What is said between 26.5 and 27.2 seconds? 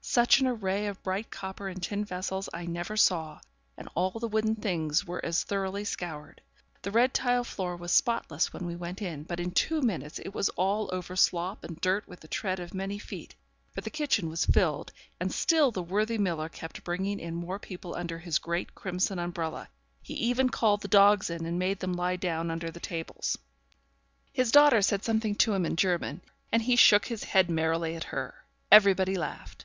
and he shook